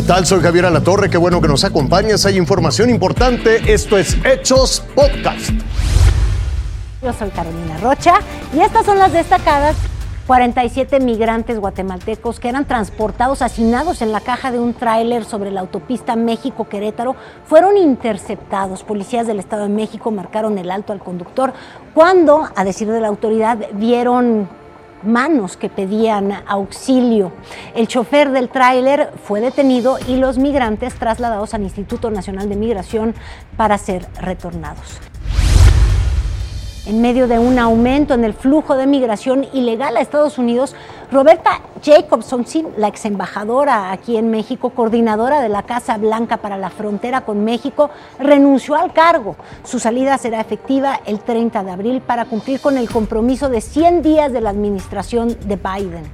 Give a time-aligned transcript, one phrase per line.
[0.00, 0.24] tal?
[0.24, 2.24] Soy Javier Alatorre, qué bueno que nos acompañas.
[2.24, 3.70] Hay información importante.
[3.70, 5.50] Esto es Hechos Podcast.
[7.02, 8.14] Yo soy Carolina Rocha
[8.54, 9.76] y estas son las destacadas
[10.26, 15.60] 47 migrantes guatemaltecos que eran transportados, hacinados en la caja de un tráiler sobre la
[15.60, 18.84] autopista México-Querétaro, fueron interceptados.
[18.84, 21.52] Policías del Estado de México marcaron el alto al conductor
[21.92, 24.48] cuando, a decir de la autoridad, vieron
[25.04, 27.32] manos que pedían auxilio.
[27.74, 33.14] El chofer del tráiler fue detenido y los migrantes trasladados al Instituto Nacional de Migración
[33.56, 35.11] para ser retornados
[36.86, 40.74] en medio de un aumento en el flujo de migración ilegal a Estados Unidos,
[41.10, 42.44] Roberta Jacobson,
[42.76, 47.44] la ex embajadora aquí en México, coordinadora de la Casa Blanca para la frontera con
[47.44, 49.36] México, renunció al cargo.
[49.64, 54.02] Su salida será efectiva el 30 de abril para cumplir con el compromiso de 100
[54.02, 56.04] días de la administración de Biden.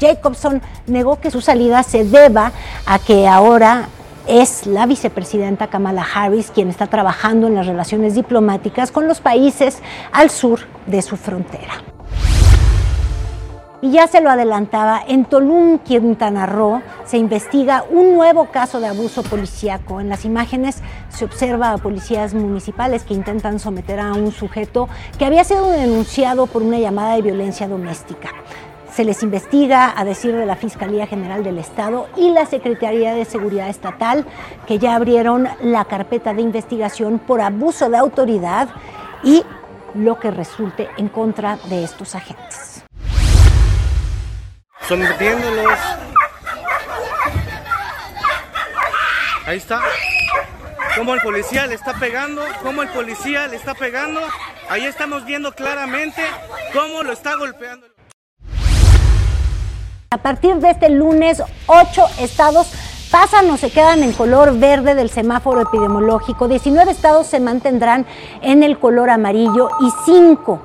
[0.00, 2.52] Jacobson negó que su salida se deba
[2.86, 3.88] a que ahora
[4.28, 9.82] es la vicepresidenta Kamala Harris quien está trabajando en las relaciones diplomáticas con los países
[10.12, 11.82] al sur de su frontera.
[13.80, 18.88] Y ya se lo adelantaba, en Tulum, Quintana Roo, se investiga un nuevo caso de
[18.88, 20.00] abuso policíaco.
[20.00, 25.24] En las imágenes se observa a policías municipales que intentan someter a un sujeto que
[25.24, 28.30] había sido denunciado por una llamada de violencia doméstica.
[28.98, 33.24] Se les investiga, a decir de la Fiscalía General del Estado y la Secretaría de
[33.24, 34.26] Seguridad Estatal,
[34.66, 38.68] que ya abrieron la carpeta de investigación por abuso de autoridad
[39.22, 39.44] y
[39.94, 42.82] lo que resulte en contra de estos agentes.
[44.88, 45.78] Sometiéndolos.
[49.46, 49.80] Ahí está.
[50.96, 54.20] Como el policía le está pegando, como el policía le está pegando.
[54.68, 56.24] Ahí estamos viendo claramente
[56.72, 57.86] cómo lo está golpeando.
[60.10, 62.72] A partir de este lunes, ocho estados
[63.10, 66.48] pasan o se quedan en color verde del semáforo epidemiológico.
[66.48, 68.06] 19 estados se mantendrán
[68.40, 70.62] en el color amarillo y cinco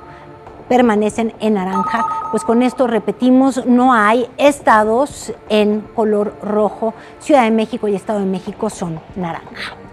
[0.66, 2.06] permanecen en naranja.
[2.30, 6.94] Pues con esto repetimos, no hay estados en color rojo.
[7.18, 9.83] Ciudad de México y Estado de México son naranja.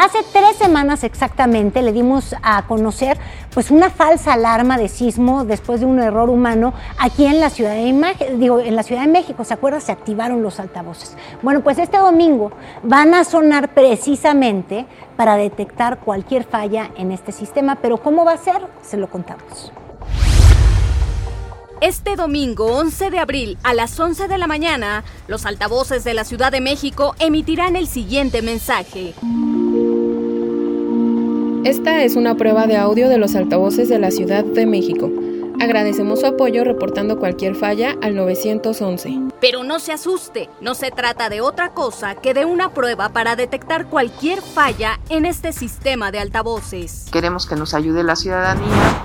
[0.00, 3.18] Hace tres semanas exactamente le dimos a conocer
[3.52, 7.74] pues una falsa alarma de sismo después de un error humano aquí en la Ciudad
[7.74, 9.44] de, digo, en la Ciudad de México.
[9.44, 9.78] ¿Se acuerda?
[9.78, 11.18] Se activaron los altavoces.
[11.42, 12.50] Bueno, pues este domingo
[12.82, 14.86] van a sonar precisamente
[15.18, 18.56] para detectar cualquier falla en este sistema, pero ¿cómo va a ser?
[18.80, 19.70] Se lo contamos.
[21.82, 26.24] Este domingo 11 de abril a las 11 de la mañana, los altavoces de la
[26.24, 29.12] Ciudad de México emitirán el siguiente mensaje.
[31.64, 35.10] Esta es una prueba de audio de los altavoces de la Ciudad de México.
[35.60, 39.28] Agradecemos su apoyo reportando cualquier falla al 911.
[39.42, 43.36] Pero no se asuste, no se trata de otra cosa que de una prueba para
[43.36, 47.08] detectar cualquier falla en este sistema de altavoces.
[47.12, 49.04] Queremos que nos ayude la ciudadanía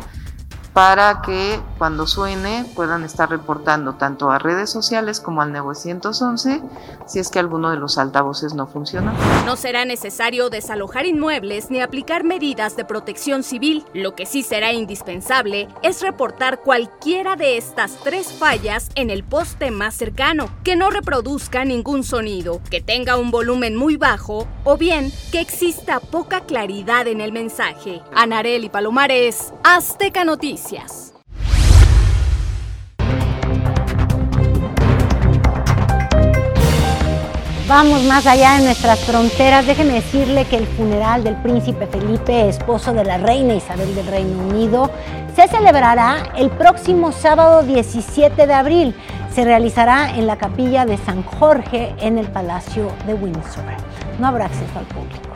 [0.76, 6.62] para que cuando suene puedan estar reportando tanto a redes sociales como al 911
[7.06, 9.14] si es que alguno de los altavoces no funciona.
[9.46, 13.86] No será necesario desalojar inmuebles ni aplicar medidas de protección civil.
[13.94, 19.72] Lo que sí será indispensable es reportar cualquiera de estas tres fallas en el poste
[19.72, 25.14] más cercano, que no reproduzca ningún sonido, que tenga un volumen muy bajo o bien
[25.32, 28.02] que exista poca claridad en el mensaje.
[28.14, 30.65] Anarel y Palomares, Azteca Noticias.
[37.68, 39.66] Vamos más allá de nuestras fronteras.
[39.66, 44.38] Déjeme decirle que el funeral del príncipe Felipe, esposo de la reina Isabel del Reino
[44.44, 44.92] Unido,
[45.36, 48.96] se celebrará el próximo sábado 17 de abril.
[49.34, 53.64] Se realizará en la capilla de San Jorge en el Palacio de Windsor.
[54.20, 55.36] No habrá acceso al público.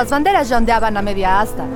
[0.00, 1.66] Las banderas ya ondeaban a media asta.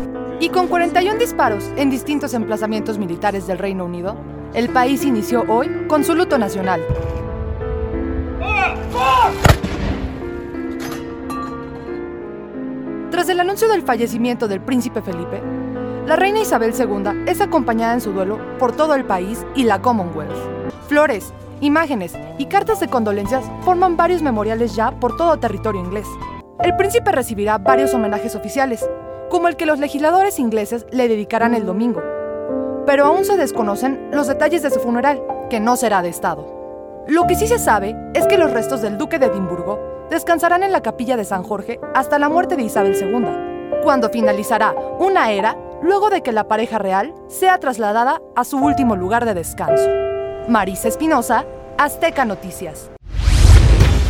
[0.40, 4.16] Y con 41 disparos en distintos emplazamientos militares del Reino Unido,
[4.54, 6.80] el país inició hoy con su luto nacional.
[13.10, 15.42] Tras el anuncio del fallecimiento del príncipe Felipe,
[16.06, 19.82] la reina Isabel II es acompañada en su duelo por todo el país y la
[19.82, 20.32] Commonwealth.
[20.88, 26.06] Flores, imágenes y cartas de condolencias forman varios memoriales ya por todo territorio inglés.
[26.62, 28.88] El príncipe recibirá varios homenajes oficiales,
[29.28, 32.02] como el que los legisladores ingleses le dedicarán el domingo.
[32.86, 37.04] Pero aún se desconocen los detalles de su funeral, que no será de Estado.
[37.08, 40.72] Lo que sí se sabe es que los restos del duque de Edimburgo descansarán en
[40.72, 45.56] la capilla de San Jorge hasta la muerte de Isabel II, cuando finalizará una era
[45.82, 49.90] luego de que la pareja real sea trasladada a su último lugar de descanso.
[50.48, 51.44] Marisa Espinosa,
[51.76, 52.93] Azteca Noticias.